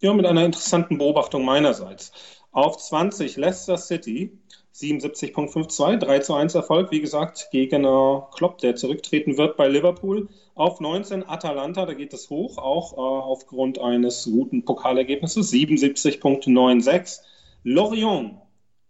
ja, 0.00 0.12
mit 0.12 0.26
einer 0.26 0.44
interessanten 0.44 0.98
Beobachtung 0.98 1.44
meinerseits. 1.44 2.12
Auf 2.52 2.76
20 2.76 3.36
Leicester 3.36 3.78
City 3.78 4.38
77.52, 4.74 5.98
3 5.98 6.18
zu 6.20 6.34
1 6.34 6.54
Erfolg, 6.54 6.90
wie 6.90 7.00
gesagt, 7.00 7.48
gegen 7.52 7.84
äh, 7.84 8.20
Klopp, 8.34 8.58
der 8.58 8.74
zurücktreten 8.74 9.36
wird 9.36 9.56
bei 9.56 9.68
Liverpool. 9.68 10.28
Auf 10.54 10.80
19 10.80 11.28
Atalanta, 11.28 11.84
da 11.84 11.92
geht 11.92 12.14
es 12.14 12.30
hoch, 12.30 12.56
auch 12.56 12.94
äh, 12.94 12.96
aufgrund 12.96 13.78
eines 13.78 14.24
guten 14.24 14.64
Pokalergebnisses, 14.64 15.52
77.96. 15.52 17.20
Lorient 17.64 18.38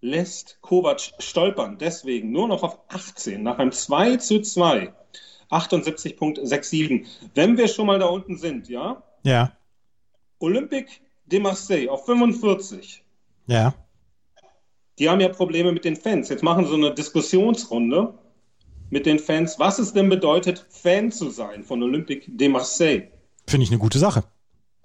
lässt 0.00 0.58
Kovac 0.60 1.00
stolpern, 1.18 1.78
deswegen 1.78 2.30
nur 2.30 2.48
noch 2.48 2.62
auf 2.62 2.78
18, 2.88 3.42
nach 3.42 3.58
einem 3.58 3.72
2 3.72 4.16
zu 4.16 4.40
2. 4.40 4.92
78.67. 5.50 7.06
Wenn 7.34 7.58
wir 7.58 7.68
schon 7.68 7.86
mal 7.86 7.98
da 7.98 8.06
unten 8.06 8.38
sind, 8.38 8.68
ja? 8.68 9.02
Ja. 9.24 9.52
Olympique 10.38 11.00
de 11.26 11.40
Marseille 11.40 11.88
auf 11.88 12.06
45. 12.06 13.02
Ja 13.46 13.74
die 15.02 15.10
haben 15.10 15.20
ja 15.20 15.30
Probleme 15.30 15.72
mit 15.72 15.84
den 15.84 15.96
Fans. 15.96 16.28
Jetzt 16.28 16.44
machen 16.44 16.64
sie 16.64 16.70
so 16.70 16.76
eine 16.76 16.94
Diskussionsrunde 16.94 18.14
mit 18.90 19.04
den 19.04 19.18
Fans, 19.18 19.58
was 19.58 19.80
es 19.80 19.92
denn 19.92 20.08
bedeutet, 20.08 20.64
Fan 20.70 21.10
zu 21.10 21.28
sein 21.28 21.64
von 21.64 21.82
Olympique 21.82 22.26
de 22.28 22.48
Marseille. 22.48 23.08
Finde 23.48 23.64
ich 23.64 23.70
eine 23.70 23.80
gute 23.80 23.98
Sache. 23.98 24.22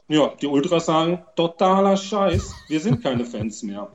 Ja, 0.08 0.34
die 0.42 0.48
Ultras 0.48 0.88
sagen, 0.88 1.24
totaler 1.36 1.98
Scheiß, 1.98 2.52
wir 2.68 2.80
sind 2.80 3.04
keine 3.04 3.26
Fans 3.26 3.62
mehr. 3.62 3.92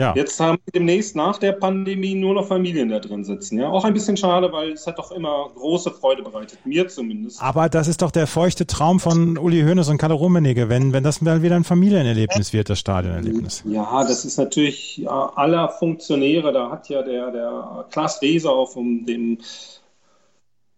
Ja. 0.00 0.14
Jetzt 0.16 0.40
haben 0.40 0.58
wir 0.64 0.72
demnächst 0.72 1.14
nach 1.14 1.36
der 1.36 1.52
Pandemie 1.52 2.14
nur 2.14 2.32
noch 2.32 2.46
Familien 2.46 2.88
da 2.88 3.00
drin 3.00 3.22
sitzen. 3.22 3.58
Ja, 3.58 3.68
auch 3.68 3.84
ein 3.84 3.92
bisschen 3.92 4.16
schade, 4.16 4.50
weil 4.50 4.72
es 4.72 4.86
hat 4.86 4.98
doch 4.98 5.12
immer 5.12 5.50
große 5.54 5.90
Freude 5.90 6.22
bereitet, 6.22 6.58
mir 6.64 6.88
zumindest. 6.88 7.42
Aber 7.42 7.68
das 7.68 7.86
ist 7.86 8.00
doch 8.00 8.10
der 8.10 8.26
feuchte 8.26 8.66
Traum 8.66 8.98
von 8.98 9.36
Uli 9.36 9.60
Hoeneß 9.60 9.90
und 9.90 9.98
Kalle 9.98 10.14
Rummenigge, 10.14 10.70
wenn, 10.70 10.94
wenn 10.94 11.04
das 11.04 11.20
mal 11.20 11.42
wieder 11.42 11.56
ein 11.56 11.64
Familienerlebnis 11.64 12.54
wird, 12.54 12.70
das 12.70 12.78
Stadionerlebnis. 12.78 13.62
Ja, 13.66 14.02
das 14.04 14.24
ist 14.24 14.38
natürlich 14.38 14.96
ja, 14.96 15.32
aller 15.36 15.68
Funktionäre. 15.68 16.52
Da 16.52 16.70
hat 16.70 16.88
ja 16.88 17.02
der, 17.02 17.30
der 17.30 17.86
Klaas 17.90 18.22
Weser 18.22 18.52
auf 18.52 18.72
dem 18.72 19.38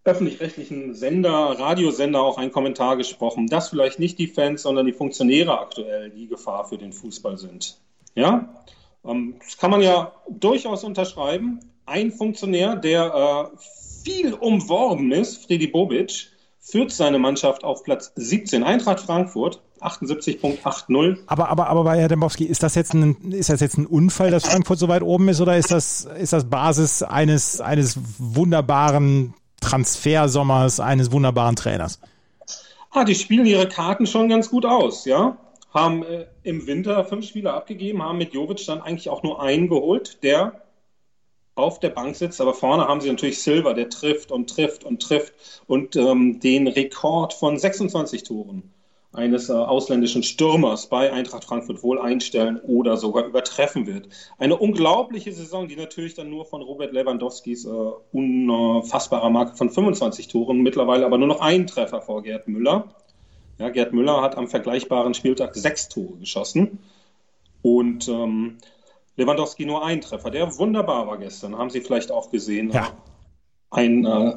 öffentlich-rechtlichen 0.04 0.94
Sender, 0.94 1.30
Radiosender 1.30 2.22
auch 2.22 2.38
einen 2.38 2.50
Kommentar 2.50 2.96
gesprochen, 2.96 3.46
dass 3.46 3.68
vielleicht 3.68 4.00
nicht 4.00 4.18
die 4.18 4.26
Fans, 4.26 4.62
sondern 4.62 4.86
die 4.86 4.92
Funktionäre 4.92 5.60
aktuell 5.60 6.10
die 6.10 6.26
Gefahr 6.26 6.64
für 6.64 6.76
den 6.76 6.92
Fußball 6.92 7.38
sind. 7.38 7.76
Ja, 8.16 8.48
das 9.02 9.58
kann 9.58 9.70
man 9.70 9.82
ja 9.82 10.12
durchaus 10.28 10.84
unterschreiben. 10.84 11.60
Ein 11.86 12.12
Funktionär, 12.12 12.76
der 12.76 13.50
äh, 13.52 13.58
viel 14.04 14.34
umworben 14.34 15.10
ist, 15.12 15.44
Freddy 15.44 15.66
Bobic, 15.66 16.28
führt 16.60 16.92
seine 16.92 17.18
Mannschaft 17.18 17.64
auf 17.64 17.82
Platz 17.82 18.12
17. 18.14 18.62
Eintracht 18.62 19.00
Frankfurt, 19.00 19.60
78.80. 19.80 21.18
Aber, 21.26 21.48
aber, 21.48 21.66
aber 21.66 21.82
bei 21.82 21.98
Herr 21.98 22.06
Dembowski, 22.06 22.44
ist 22.44 22.62
das 22.62 22.76
jetzt 22.76 22.94
ein, 22.94 23.32
ist 23.32 23.50
das 23.50 23.60
jetzt 23.60 23.76
ein 23.76 23.86
Unfall, 23.86 24.30
dass 24.30 24.46
Frankfurt 24.46 24.78
so 24.78 24.86
weit 24.86 25.02
oben 25.02 25.28
ist, 25.28 25.40
oder 25.40 25.56
ist 25.56 25.72
das, 25.72 26.04
ist 26.04 26.32
das 26.32 26.48
Basis 26.48 27.02
eines, 27.02 27.60
eines 27.60 27.98
wunderbaren 28.18 29.34
Transfersommers, 29.60 30.78
eines 30.78 31.10
wunderbaren 31.10 31.56
Trainers? 31.56 31.98
Ah, 32.92 33.04
die 33.04 33.16
spielen 33.16 33.46
ihre 33.46 33.68
Karten 33.68 34.06
schon 34.06 34.28
ganz 34.28 34.48
gut 34.48 34.64
aus, 34.64 35.04
ja 35.04 35.36
haben 35.72 36.02
äh, 36.04 36.26
im 36.42 36.66
Winter 36.66 37.04
fünf 37.04 37.26
Spieler 37.26 37.54
abgegeben, 37.54 38.02
haben 38.02 38.18
mit 38.18 38.34
Jovic 38.34 38.64
dann 38.66 38.80
eigentlich 38.80 39.08
auch 39.08 39.22
nur 39.22 39.42
einen 39.42 39.68
geholt, 39.68 40.22
der 40.22 40.62
auf 41.54 41.80
der 41.80 41.90
Bank 41.90 42.16
sitzt. 42.16 42.40
Aber 42.40 42.54
vorne 42.54 42.86
haben 42.86 43.00
sie 43.00 43.10
natürlich 43.10 43.42
Silver, 43.42 43.74
der 43.74 43.88
trifft 43.88 44.32
und 44.32 44.50
trifft 44.50 44.84
und 44.84 45.02
trifft 45.02 45.62
und 45.66 45.96
ähm, 45.96 46.40
den 46.40 46.68
Rekord 46.68 47.32
von 47.32 47.58
26 47.58 48.22
Toren 48.22 48.72
eines 49.12 49.50
äh, 49.50 49.52
ausländischen 49.52 50.22
Stürmers 50.22 50.86
bei 50.86 51.12
Eintracht 51.12 51.44
Frankfurt 51.44 51.82
wohl 51.82 52.00
einstellen 52.00 52.58
oder 52.60 52.96
sogar 52.96 53.26
übertreffen 53.26 53.86
wird. 53.86 54.08
Eine 54.38 54.56
unglaubliche 54.56 55.32
Saison, 55.32 55.68
die 55.68 55.76
natürlich 55.76 56.14
dann 56.14 56.30
nur 56.30 56.46
von 56.46 56.62
Robert 56.62 56.92
Lewandowskis 56.92 57.66
äh, 57.66 57.68
unfassbarer 57.68 59.28
Marke 59.28 59.56
von 59.56 59.68
25 59.68 60.28
Toren, 60.28 60.62
mittlerweile 60.62 61.04
aber 61.04 61.18
nur 61.18 61.28
noch 61.28 61.40
einen 61.40 61.66
Treffer 61.66 62.00
vor 62.00 62.22
Gerd 62.22 62.48
Müller 62.48 62.94
ja, 63.62 63.68
Gerd 63.68 63.92
Müller 63.92 64.20
hat 64.20 64.36
am 64.36 64.48
vergleichbaren 64.48 65.14
Spieltag 65.14 65.54
sechs 65.54 65.88
Tore 65.88 66.18
geschossen 66.18 66.80
und 67.62 68.08
ähm, 68.08 68.58
Lewandowski 69.16 69.64
nur 69.64 69.84
einen 69.84 70.00
Treffer, 70.00 70.32
der 70.32 70.58
wunderbar 70.58 71.06
war 71.06 71.16
gestern. 71.18 71.56
Haben 71.56 71.70
Sie 71.70 71.80
vielleicht 71.80 72.10
auch 72.10 72.30
gesehen. 72.30 72.70
Ja. 72.70 72.90
Ein, 73.70 74.04
äh, 74.04 74.34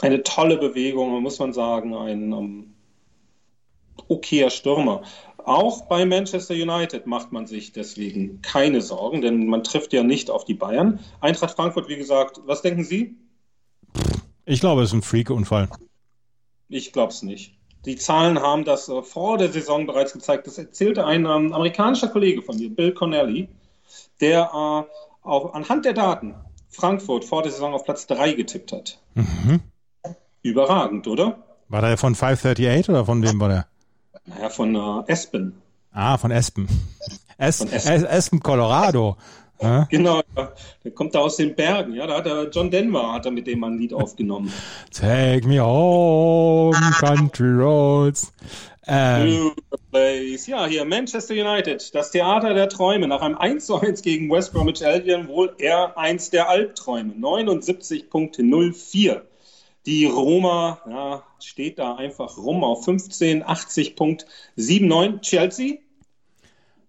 eine 0.00 0.24
tolle 0.24 0.56
Bewegung, 0.58 1.22
muss 1.22 1.38
man 1.38 1.52
sagen, 1.52 1.94
ein 1.94 2.32
ähm, 2.32 2.74
okayer 4.08 4.50
Stürmer. 4.50 5.02
Auch 5.38 5.82
bei 5.82 6.04
Manchester 6.04 6.54
United 6.54 7.06
macht 7.06 7.30
man 7.30 7.46
sich 7.46 7.70
deswegen 7.70 8.42
keine 8.42 8.80
Sorgen, 8.80 9.20
denn 9.20 9.46
man 9.46 9.62
trifft 9.62 9.92
ja 9.92 10.02
nicht 10.02 10.30
auf 10.30 10.44
die 10.44 10.54
Bayern. 10.54 10.98
Eintracht 11.20 11.54
Frankfurt, 11.54 11.88
wie 11.88 11.96
gesagt, 11.96 12.40
was 12.44 12.60
denken 12.60 12.82
Sie? 12.82 13.14
Ich 14.46 14.58
glaube, 14.58 14.82
es 14.82 14.88
ist 14.90 14.94
ein 14.94 15.02
Freak-Unfall. 15.02 15.68
Ich 16.68 16.92
glaube 16.92 17.12
es 17.12 17.22
nicht. 17.22 17.59
Die 17.84 17.96
Zahlen 17.96 18.40
haben 18.40 18.64
das 18.64 18.88
äh, 18.88 19.02
vor 19.02 19.38
der 19.38 19.50
Saison 19.50 19.86
bereits 19.86 20.12
gezeigt. 20.12 20.46
Das 20.46 20.58
erzählte 20.58 21.06
ein 21.06 21.24
ähm, 21.24 21.52
amerikanischer 21.52 22.08
Kollege 22.08 22.42
von 22.42 22.56
mir, 22.56 22.70
Bill 22.70 22.92
Connelly, 22.92 23.48
der 24.20 24.42
äh, 24.42 25.26
auch 25.26 25.54
anhand 25.54 25.84
der 25.84 25.94
Daten 25.94 26.34
Frankfurt 26.68 27.24
vor 27.24 27.42
der 27.42 27.52
Saison 27.52 27.74
auf 27.74 27.84
Platz 27.84 28.06
3 28.06 28.34
getippt 28.34 28.72
hat. 28.72 28.98
Mhm. 29.14 29.60
Überragend, 30.42 31.06
oder? 31.06 31.38
War 31.68 31.82
der 31.82 31.98
von 31.98 32.14
538 32.14 32.88
oder 32.90 33.04
von 33.04 33.22
wem 33.22 33.40
war 33.40 33.48
der? 33.48 33.66
Naja, 34.26 34.48
von 34.50 34.74
äh, 34.74 35.10
Espen. 35.10 35.60
Ah, 35.92 36.16
von 36.18 36.30
Espen. 36.30 36.68
Es, 37.36 37.58
von 37.58 37.72
Espen. 37.72 38.04
Espen, 38.04 38.40
Colorado. 38.40 39.16
Ja? 39.62 39.86
Genau, 39.90 40.22
der 40.82 40.90
kommt 40.92 41.14
da 41.14 41.18
aus 41.18 41.36
den 41.36 41.54
Bergen, 41.54 41.92
ja, 41.92 42.06
da 42.06 42.16
hat 42.16 42.26
er 42.26 42.48
John 42.48 42.70
Denver 42.70 43.12
hat 43.12 43.26
er 43.26 43.30
mit 43.30 43.46
dem 43.46 43.62
ein 43.62 43.76
Lied 43.76 43.92
aufgenommen. 43.92 44.50
Take 44.90 45.46
me 45.46 45.60
home, 45.60 46.59
country 47.00 47.52
roads. 47.52 48.32
Ähm. 48.86 49.52
Ja, 50.46 50.66
hier 50.66 50.84
Manchester 50.84 51.34
United, 51.34 51.94
das 51.94 52.10
Theater 52.10 52.54
der 52.54 52.68
Träume. 52.68 53.08
Nach 53.08 53.20
einem 53.20 53.36
1 53.36 53.66
zu 53.66 53.80
1 53.80 54.02
gegen 54.02 54.30
West 54.30 54.52
Bromwich 54.52 54.84
Albion 54.84 55.28
wohl 55.28 55.54
eher 55.58 55.96
eins 55.98 56.30
der 56.30 56.48
Albträume. 56.48 57.14
79.04. 57.14 59.20
Die 59.86 60.04
Roma 60.04 60.78
ja, 60.88 61.22
steht 61.40 61.78
da 61.78 61.96
einfach 61.96 62.36
rum 62.36 62.64
auf 62.64 62.84
15, 62.84 63.44
80.79. 63.44 65.20
Chelsea 65.20 65.78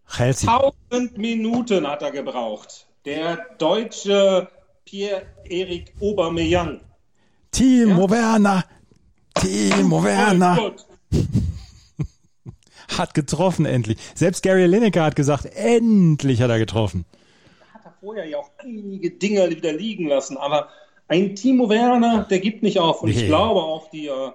Chelsea. 0.07 0.71
1000 0.89 1.17
Minuten 1.17 1.87
hat 1.87 2.01
er 2.01 2.11
gebraucht. 2.11 2.87
Der 3.05 3.37
deutsche 3.57 4.49
Pierre-Erik 4.85 5.93
Aubameyang. 6.01 6.81
Timo 7.51 8.03
ja? 8.03 8.09
Werner. 8.09 8.65
Timo 9.41 10.03
Werner. 10.03 10.73
hat 12.97 13.13
getroffen 13.13 13.65
endlich. 13.65 13.97
Selbst 14.13 14.43
Gary 14.43 14.67
Lineker 14.67 15.03
hat 15.03 15.15
gesagt, 15.15 15.45
endlich 15.55 16.41
hat 16.41 16.51
er 16.51 16.59
getroffen. 16.59 17.05
Hat 17.73 17.85
er 17.85 17.93
vorher 17.99 18.25
ja 18.25 18.37
auch 18.37 18.51
einige 18.59 19.09
Dinge 19.11 19.49
wieder 19.49 19.73
liegen 19.73 20.07
lassen, 20.07 20.37
aber 20.37 20.69
ein 21.07 21.35
Timo 21.35 21.69
Werner, 21.69 22.27
der 22.29 22.39
gibt 22.39 22.61
nicht 22.63 22.79
auf. 22.79 23.01
Und 23.01 23.09
nee. 23.09 23.19
ich 23.19 23.25
glaube 23.25 23.61
auch, 23.61 23.89
die, 23.89 24.07
äh, 24.07 24.31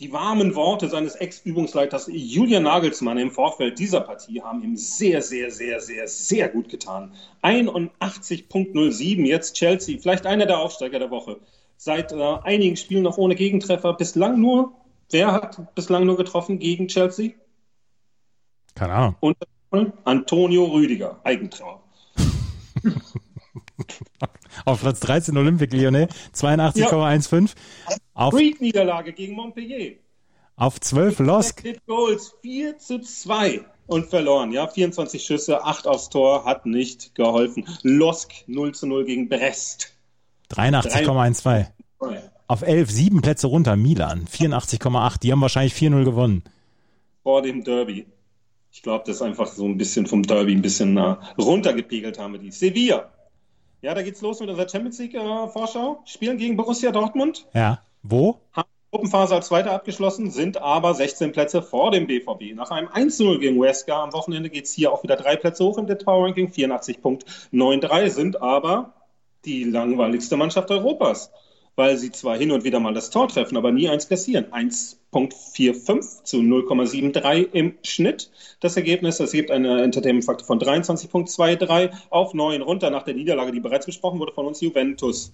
die 0.00 0.12
warmen 0.12 0.56
Worte 0.56 0.88
seines 0.88 1.14
Ex-Übungsleiters 1.14 2.10
Julian 2.12 2.64
Nagelsmann 2.64 3.18
im 3.18 3.30
Vorfeld 3.30 3.78
dieser 3.78 4.00
Partie 4.00 4.42
haben 4.42 4.64
ihm 4.64 4.76
sehr, 4.76 5.22
sehr, 5.22 5.52
sehr, 5.52 5.80
sehr, 5.80 6.08
sehr 6.08 6.48
gut 6.48 6.68
getan. 6.68 7.14
81.07 7.42 9.24
jetzt 9.24 9.54
Chelsea, 9.54 9.98
vielleicht 10.00 10.26
einer 10.26 10.46
der 10.46 10.58
Aufsteiger 10.58 10.98
der 10.98 11.10
Woche. 11.10 11.38
Seit 11.84 12.12
äh, 12.12 12.38
einigen 12.44 12.76
Spielen 12.76 13.02
noch 13.02 13.18
ohne 13.18 13.34
Gegentreffer. 13.34 13.94
Bislang 13.94 14.40
nur, 14.40 14.72
wer 15.10 15.32
hat 15.32 15.74
bislang 15.74 16.06
nur 16.06 16.16
getroffen 16.16 16.60
gegen 16.60 16.86
Chelsea? 16.86 17.32
Keine 18.76 18.92
Ahnung. 18.92 19.16
Und 19.70 19.92
Antonio 20.04 20.66
Rüdiger, 20.66 21.18
Eigentrauer. 21.24 21.82
Auf 24.64 24.80
Platz 24.80 25.00
13 25.00 25.36
Olympique 25.36 25.76
Lyonnais, 25.76 26.06
82,15. 26.36 27.50
Ja. 27.90 27.96
Auf 28.14 28.34
Niederlage 28.34 29.12
gegen 29.12 29.34
Montpellier. 29.34 29.96
Auf 30.54 30.78
12 30.78 31.18
Losk. 31.18 31.64
Goals 31.88 32.32
4 32.42 32.78
zu 32.78 33.00
2 33.00 33.60
und 33.88 34.06
verloren. 34.06 34.52
Ja, 34.52 34.68
24 34.68 35.20
Schüsse, 35.20 35.64
8 35.64 35.88
aufs 35.88 36.10
Tor, 36.10 36.44
hat 36.44 36.64
nicht 36.64 37.16
geholfen. 37.16 37.66
Losk 37.82 38.30
0 38.46 38.72
zu 38.72 38.86
0 38.86 39.04
gegen 39.04 39.28
Brest. 39.28 39.92
83,12. 40.52 41.66
Auf 42.46 42.62
11, 42.62 42.90
7 42.90 43.22
Plätze 43.22 43.46
runter, 43.46 43.76
Milan, 43.76 44.26
84,8. 44.26 45.20
Die 45.20 45.32
haben 45.32 45.40
wahrscheinlich 45.40 45.74
4-0 45.74 46.04
gewonnen. 46.04 46.42
Vor 47.22 47.42
dem 47.42 47.64
Derby. 47.64 48.06
Ich 48.70 48.82
glaube, 48.82 49.04
das 49.06 49.16
ist 49.16 49.22
einfach 49.22 49.46
so 49.46 49.66
ein 49.66 49.78
bisschen 49.78 50.06
vom 50.06 50.22
Derby 50.22 50.52
ein 50.54 50.62
bisschen 50.62 50.98
uh, 50.98 51.16
runtergepiegelt 51.38 52.18
haben 52.18 52.32
wir 52.32 52.40
die. 52.40 52.50
Sevilla 52.50 53.10
ja, 53.82 53.94
da 53.94 54.02
geht's 54.02 54.20
los 54.20 54.38
mit 54.38 54.48
unserer 54.48 54.68
Champions 54.68 54.98
League-Vorschau. 55.00 56.02
Äh, 56.04 56.08
Spielen 56.08 56.38
gegen 56.38 56.56
Borussia 56.56 56.92
Dortmund. 56.92 57.46
Ja. 57.52 57.82
Wo? 58.04 58.38
Haben 58.52 58.68
Gruppenphase 58.92 59.34
als 59.34 59.48
Zweiter 59.48 59.72
abgeschlossen, 59.72 60.30
sind 60.30 60.58
aber 60.58 60.94
16 60.94 61.32
Plätze 61.32 61.62
vor 61.62 61.90
dem 61.90 62.06
BVB. 62.06 62.54
Nach 62.54 62.70
einem 62.70 62.88
1-0 62.88 63.38
gegen 63.40 63.60
Wesker 63.60 63.96
am 63.96 64.12
Wochenende 64.12 64.50
geht's 64.50 64.72
hier 64.72 64.92
auch 64.92 65.02
wieder 65.02 65.16
drei 65.16 65.34
Plätze 65.34 65.64
hoch 65.64 65.78
im 65.78 65.86
Power 65.86 66.26
Ranking. 66.26 66.48
84.93 66.48 68.10
sind 68.10 68.40
aber 68.40 68.92
die 69.44 69.64
langweiligste 69.64 70.36
Mannschaft 70.36 70.70
Europas 70.70 71.30
weil 71.76 71.96
sie 71.96 72.12
zwar 72.12 72.36
hin 72.36 72.50
und 72.50 72.64
wieder 72.64 72.80
mal 72.80 72.94
das 72.94 73.10
Tor 73.10 73.28
treffen, 73.28 73.56
aber 73.56 73.72
nie 73.72 73.88
eins 73.88 74.08
kassieren. 74.08 74.46
1.45 74.52 76.24
zu 76.24 76.38
0,73 76.38 77.52
im 77.52 77.74
Schnitt. 77.82 78.30
Das 78.60 78.76
Ergebnis, 78.76 79.16
das 79.16 79.32
gibt 79.32 79.50
einen 79.50 79.78
Entertainment-Faktor 79.78 80.46
von 80.46 80.60
23.23 80.60 81.90
auf 82.10 82.34
9 82.34 82.62
runter 82.62 82.90
nach 82.90 83.04
der 83.04 83.14
Niederlage, 83.14 83.52
die 83.52 83.60
bereits 83.60 83.86
besprochen 83.86 84.18
wurde 84.18 84.32
von 84.32 84.46
uns 84.46 84.60
Juventus. 84.60 85.32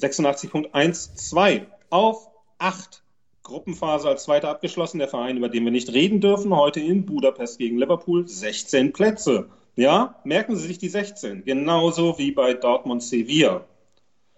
86.12 0.00 1.62
auf 1.90 2.28
8. 2.58 3.02
Gruppenphase 3.42 4.08
als 4.08 4.22
Zweiter 4.22 4.50
abgeschlossen. 4.50 4.98
Der 4.98 5.08
Verein, 5.08 5.36
über 5.36 5.48
den 5.48 5.64
wir 5.64 5.72
nicht 5.72 5.92
reden 5.92 6.20
dürfen, 6.20 6.54
heute 6.54 6.78
in 6.78 7.04
Budapest 7.06 7.58
gegen 7.58 7.76
Liverpool 7.76 8.26
16 8.28 8.92
Plätze. 8.92 9.48
Ja, 9.74 10.16
merken 10.24 10.56
Sie 10.56 10.66
sich 10.66 10.78
die 10.78 10.88
16. 10.88 11.44
Genauso 11.44 12.18
wie 12.18 12.32
bei 12.32 12.54
Dortmund 12.54 13.02
Sevilla. 13.02 13.64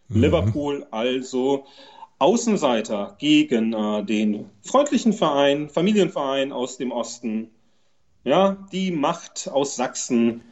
Mhm. 0.09 0.21
Liverpool 0.21 0.87
also 0.91 1.67
Außenseiter 2.19 3.17
gegen 3.19 3.73
äh, 3.73 4.05
den 4.05 4.51
freundlichen 4.63 5.13
Verein, 5.13 5.69
Familienverein 5.69 6.53
aus 6.53 6.77
dem 6.77 6.93
Osten. 6.93 7.51
Ja, 8.23 8.57
die 8.73 8.91
Macht 8.91 9.51
aus 9.53 9.77
Sachsen 9.77 10.43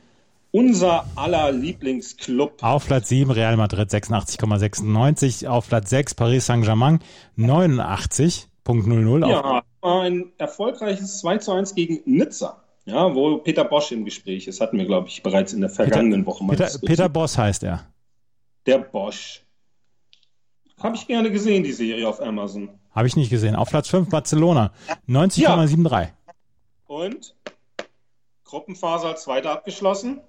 unser 0.50 1.06
aller 1.16 1.50
Lieblingsclub. 1.50 2.62
Auf 2.62 2.86
Platz 2.86 3.08
7 3.08 3.30
Real 3.30 3.56
Madrid 3.56 3.88
86,96, 3.88 5.48
auf 5.48 5.68
Platz 5.68 5.88
6 5.90 6.14
Paris 6.14 6.46
Saint-Germain 6.46 7.00
89,00. 7.38 9.28
Ja, 9.28 9.62
ein 9.80 10.32
erfolgreiches 10.38 11.20
2 11.20 11.38
zu 11.38 11.52
1 11.52 11.74
gegen 11.74 12.02
Nizza. 12.04 12.61
Ja, 12.84 13.14
wo 13.14 13.38
Peter 13.38 13.64
Bosch 13.64 13.92
im 13.92 14.04
Gespräch 14.04 14.48
ist, 14.48 14.60
hatten 14.60 14.76
wir, 14.76 14.86
glaube 14.86 15.08
ich, 15.08 15.22
bereits 15.22 15.52
in 15.52 15.60
der 15.60 15.70
vergangenen 15.70 16.24
Peter, 16.24 16.26
Woche 16.26 16.44
mal. 16.44 16.56
Peter, 16.56 16.78
Peter 16.84 17.08
Bosch 17.08 17.36
heißt 17.36 17.62
er. 17.62 17.86
Der 18.66 18.78
Bosch. 18.78 19.42
Habe 20.80 20.96
ich 20.96 21.06
gerne 21.06 21.30
gesehen, 21.30 21.62
die 21.62 21.72
Serie 21.72 22.08
auf 22.08 22.20
Amazon. 22.20 22.70
Habe 22.90 23.06
ich 23.06 23.14
nicht 23.14 23.30
gesehen. 23.30 23.54
Auf 23.54 23.70
Platz 23.70 23.88
5 23.88 24.10
Barcelona 24.10 24.72
90,73. 25.08 25.92
Ja. 25.92 26.08
Und 26.86 27.36
Gruppenphase 28.44 29.06
als 29.06 29.22
Zweiter 29.22 29.52
abgeschlossen. 29.52 30.20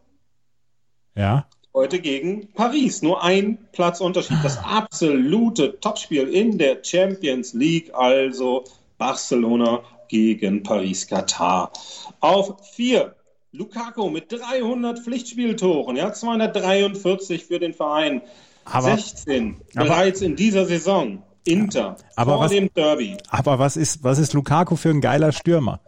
Ja. 1.16 1.48
Heute 1.74 2.00
gegen 2.00 2.54
Paris. 2.54 3.02
Nur 3.02 3.24
ein 3.24 3.58
Platzunterschied. 3.72 4.38
Das 4.44 4.64
absolute 4.64 5.80
Topspiel 5.80 6.30
in 6.30 6.60
der 6.60 6.84
Champions 6.84 7.54
League. 7.54 7.94
Also 7.94 8.64
Barcelona 9.00 9.82
gegen 10.14 10.62
Paris 10.62 11.08
Katar. 11.08 11.72
Auf 12.20 12.58
vier 12.76 13.16
Lukaku 13.52 14.12
mit 14.12 14.32
300 14.32 15.00
Pflichtspieltoren, 15.00 15.96
ja, 15.96 16.14
243 16.14 17.46
für 17.46 17.60
den 17.60 17.74
Verein. 17.74 18.22
Aber, 18.64 18.96
16 18.96 19.58
aber, 19.76 19.86
bereits 19.86 20.22
in 20.22 20.36
dieser 20.36 20.66
Saison. 20.66 21.24
Inter 21.46 21.98
aber 22.16 22.36
vor 22.36 22.46
was, 22.46 22.52
dem 22.52 22.74
Derby. 22.74 23.18
Aber 23.28 23.60
was 23.60 23.76
ist, 23.76 24.02
was 24.02 24.18
ist 24.18 24.32
Lukaku 24.32 24.78
für 24.78 24.92
ein 24.92 25.02
geiler 25.02 25.34
Stürmer, 25.34 25.82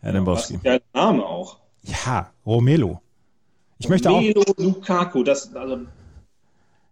Herr 0.00 0.12
Dembowski? 0.12 0.54
Ja, 0.54 0.58
geiler 0.62 0.82
Name 0.94 1.24
auch. 1.24 1.58
Ja, 1.82 2.32
Romelo. 2.44 3.00
Ich 3.78 3.88
möchte 3.88 4.08
Romelo 4.08 4.40
auch. 4.40 4.56
Lukaku, 4.56 5.22
das, 5.22 5.54
also, 5.54 5.82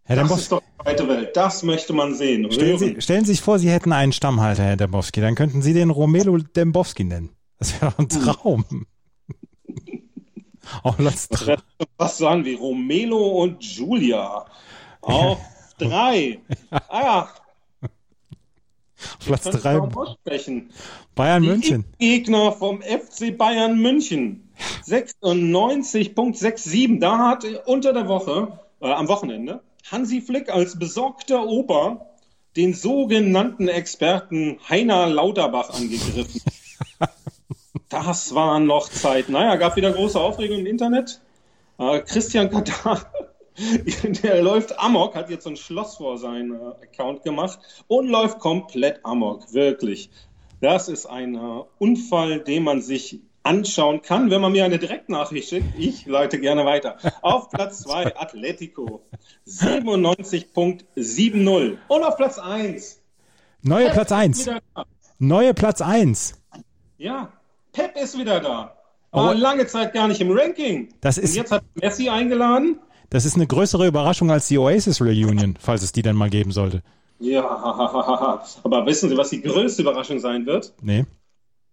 Herr 0.09 0.17
das 0.17 0.25
Dembowski, 0.25 0.43
ist 0.43 0.53
doch 0.53 0.63
die 0.63 0.87
weite 0.87 1.07
Welt. 1.07 1.37
Das 1.37 1.63
möchte 1.63 1.93
man 1.93 2.15
sehen. 2.15 2.51
Stellen 2.51 2.79
Sie, 2.79 2.99
stellen 3.03 3.27
Sie 3.27 3.33
sich 3.33 3.43
vor, 3.43 3.59
Sie 3.59 3.69
hätten 3.69 3.93
einen 3.93 4.13
Stammhalter, 4.13 4.63
Herr 4.63 4.79
Dembowski. 4.79 5.21
Dann 5.21 5.35
könnten 5.35 5.61
Sie 5.61 5.75
den 5.75 5.91
Romelo 5.91 6.39
Dembowski 6.39 7.05
nennen. 7.05 7.37
Das 7.59 7.79
wäre 7.79 7.93
ein 7.99 8.09
hm. 8.11 8.23
Traum. 8.23 8.87
Auf 10.83 10.97
Platz 10.97 11.29
drei. 11.29 11.59
Was 11.99 12.17
sagen 12.17 12.47
wir? 12.47 12.59
Romelo 12.59 13.43
und 13.43 13.63
Julia. 13.63 14.47
Auf 15.03 15.41
drei. 15.79 16.41
Ah 16.71 17.03
ja. 17.03 17.29
Platz 19.27 19.45
drei. 19.45 19.79
Bayern 21.15 21.43
Die 21.43 21.49
München. 21.51 21.85
Gegner 21.99 22.53
vom 22.53 22.81
FC 22.81 23.37
Bayern 23.37 23.79
München. 23.79 24.49
96.67. 24.87 26.99
Da 26.99 27.29
hat 27.29 27.45
unter 27.67 27.93
der 27.93 28.09
Woche, 28.09 28.59
äh, 28.81 28.91
am 28.91 29.07
Wochenende, 29.09 29.61
Hansi 29.91 30.21
Flick 30.21 30.51
als 30.51 30.79
besorgter 30.79 31.47
Opa 31.47 32.07
den 32.57 32.75
sogenannten 32.75 33.69
Experten 33.69 34.59
Heiner 34.69 35.07
Lauterbach 35.07 35.71
angegriffen. 35.71 36.43
das 37.89 38.35
waren 38.35 38.67
noch 38.67 38.89
Zeit. 38.89 39.29
Naja, 39.29 39.57
gab 39.57 39.77
wieder 39.77 39.93
große 39.93 40.21
Aufregung 40.21 40.59
im 40.59 40.67
Internet. 40.67 41.21
Äh, 41.79 42.01
Christian 42.01 42.51
Katar, 42.51 43.11
der 44.23 44.43
läuft 44.43 44.79
amok, 44.79 45.15
hat 45.15 45.31
jetzt 45.31 45.47
ein 45.47 45.57
Schloss 45.57 45.97
vor 45.97 46.19
seinen 46.19 46.53
äh, 46.53 46.85
Account 46.85 47.23
gemacht 47.23 47.59
und 47.87 48.09
läuft 48.09 48.41
komplett 48.41 49.05
amok, 49.05 49.53
wirklich. 49.53 50.11
Das 50.61 50.89
ist 50.89 51.07
ein 51.07 51.37
äh, 51.37 51.63
Unfall, 51.79 52.41
den 52.41 52.65
man 52.65 52.83
sich 52.83 53.21
anschauen 53.49 54.03
kann, 54.03 54.31
wenn 54.31 54.41
man 54.41 54.53
mir 54.53 54.65
eine 54.65 54.79
Direktnachricht 54.79 55.49
schickt. 55.49 55.77
Ich 55.79 56.07
leite 56.07 56.39
gerne 56.39 56.65
weiter. 56.65 56.99
Auf 57.23 57.51
Platz 57.51 57.79
2 57.83 58.17
Atletico 58.17 59.03
97.70 59.47 61.79
und 61.89 62.05
auf 62.05 62.17
Platz 62.17 62.39
1 62.39 63.01
Neue 63.63 63.91
Platz 63.91 64.13
1. 64.13 64.51
Neue 65.19 65.53
Platz 65.53 65.81
1. 65.81 66.35
Ja, 66.97 67.33
Pep 67.73 67.97
ist 67.97 68.17
wieder 68.17 68.41
da. 68.41 68.77
War 69.11 69.31
oh. 69.31 69.33
lange 69.33 69.67
Zeit 69.67 69.95
gar 69.95 70.07
nicht 70.07 70.21
im 70.21 70.31
Ranking. 70.31 70.95
Das 71.01 71.19
ist, 71.19 71.31
Und 71.31 71.37
jetzt 71.37 71.51
hat 71.51 71.65
Messi 71.75 72.09
eingeladen. 72.09 72.79
Das 73.11 73.25
ist 73.25 73.37
eine 73.37 73.47
größere 73.47 73.87
Überraschung 73.87 74.31
als 74.31 74.49
die 74.49 74.59
Oasis 74.59 75.01
Reunion, 75.01 75.57
falls 75.59 75.83
es 75.83 75.93
die 75.93 76.03
dann 76.03 76.15
mal 76.15 76.31
geben 76.31 76.53
sollte. 76.53 76.83
Ja, 77.19 77.43
aber 78.63 78.87
wissen 78.87 79.09
Sie, 79.09 79.17
was 79.17 79.31
die 79.31 79.43
größte 79.43 79.83
Überraschung 79.83 80.21
sein 80.21 80.47
wird? 80.47 80.73
Nee. 80.83 81.05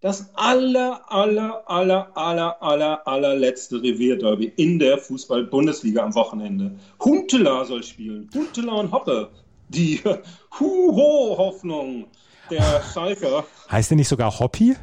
Das 0.01 0.29
aller, 0.36 1.01
aller, 1.12 1.63
aller, 1.67 2.15
aller, 2.15 2.62
aller, 2.62 3.08
allerletzte 3.08 3.81
Revierderby 3.81 4.51
in 4.55 4.77
der 4.77 4.97
Fußball-Bundesliga 4.97 6.03
am 6.03 6.13
Wochenende. 6.15 6.77
Huntela 7.03 7.65
soll 7.65 7.81
spielen. 7.84 8.29
Huntela 8.34 8.73
und 8.73 8.91
Hoppe. 8.91 9.31
Die 9.69 10.01
Huho-Hoffnung 10.60 12.05
der 12.51 12.84
Schalker. 12.93 13.45
Heißt 13.71 13.89
der 13.89 13.97
nicht 13.97 14.08
sogar 14.08 14.38
Hoppi? 14.38 14.75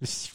Ich 0.00 0.32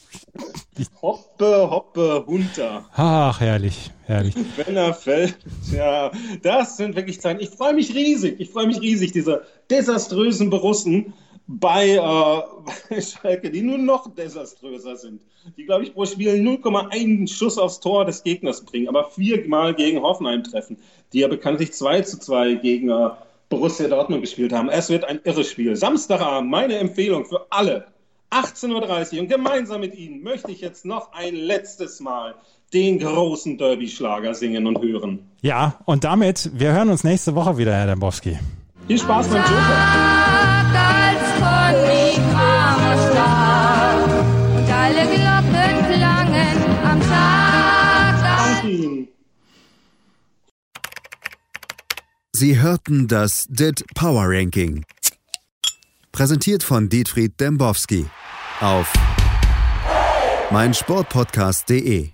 Hoppe, 1.01 1.69
hoppe, 1.69 2.23
Hunter. 2.27 2.85
Ach, 2.93 3.39
herrlich, 3.39 3.91
herrlich. 4.03 4.35
Wenn 4.57 4.75
er 4.75 4.93
fällt, 4.93 5.37
ja, 5.71 6.11
das 6.43 6.77
sind 6.77 6.95
wirklich 6.95 7.19
Zeiten. 7.21 7.41
Ich 7.41 7.49
freue 7.49 7.73
mich 7.73 7.95
riesig, 7.95 8.39
ich 8.39 8.51
freue 8.51 8.67
mich 8.67 8.81
riesig, 8.81 9.11
diese 9.11 9.43
desaströsen 9.69 10.49
Borussen 10.49 11.13
bei, 11.47 11.95
äh, 11.95 13.01
Schalke, 13.01 13.49
die 13.49 13.61
nur 13.61 13.77
noch 13.77 14.13
desaströser 14.13 14.97
sind. 14.97 15.21
Die, 15.55 15.65
glaube 15.65 15.83
ich, 15.83 15.93
pro 15.93 16.05
Spiel 16.05 16.33
0,1 16.33 17.33
Schuss 17.33 17.57
aufs 17.57 17.79
Tor 17.79 18.05
des 18.05 18.23
Gegners 18.23 18.63
bringen, 18.65 18.89
aber 18.89 19.05
viermal 19.05 19.73
gegen 19.73 20.01
Hoffenheim 20.01 20.43
treffen, 20.43 20.77
die 21.13 21.19
ja 21.19 21.27
bekanntlich 21.27 21.73
2 21.73 22.01
zu 22.01 22.19
2 22.19 22.55
gegen 22.55 22.89
äh, 22.89 23.09
Borussia 23.49 23.87
Dortmund 23.87 24.21
gespielt 24.21 24.51
haben. 24.51 24.69
Es 24.69 24.89
wird 24.89 25.05
ein 25.05 25.21
irres 25.23 25.49
Spiel. 25.49 25.75
Samstagabend, 25.75 26.49
meine 26.51 26.77
Empfehlung 26.77 27.25
für 27.25 27.47
alle 27.49 27.87
18.30 28.29 29.13
Uhr 29.15 29.21
und 29.21 29.29
gemeinsam 29.29 29.79
mit 29.79 29.95
Ihnen 29.95 30.21
möchte 30.21 30.51
ich 30.51 30.59
jetzt 30.59 30.83
noch 30.83 31.13
ein 31.13 31.33
letztes 31.33 32.01
Mal 32.01 32.35
den 32.73 32.99
großen 32.99 33.57
Derby-Schlager 33.57 34.33
singen 34.33 34.67
und 34.67 34.81
hören. 34.81 35.19
Ja, 35.41 35.79
und 35.85 36.03
damit, 36.03 36.51
wir 36.53 36.73
hören 36.73 36.89
uns 36.89 37.05
nächste 37.05 37.35
Woche 37.35 37.57
wieder, 37.57 37.73
Herr 37.73 37.87
Dembowski. 37.87 38.37
Viel 38.87 38.99
Spaß 38.99 39.29
beim 39.29 39.43
Joker. 39.43 40.16
Sie 52.39 52.59
hörten 52.59 53.07
das 53.07 53.47
DIT 53.49 53.83
Power 53.95 54.25
Ranking. 54.27 54.85
Präsentiert 56.11 56.61
von 56.61 56.87
Dietfried 56.87 57.39
Dembowski 57.39 58.05
auf 58.61 58.93
meinsportpodcast.de 60.51 62.11